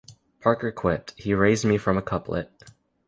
[0.39, 2.49] Parker quipped, He raised me from a couplet.